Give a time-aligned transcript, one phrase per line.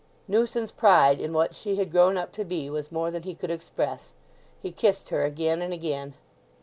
[0.27, 3.51] Newson's pride in what she had grown up to be was more than he could
[3.51, 4.13] express.
[4.59, 6.15] He kissed her again and again.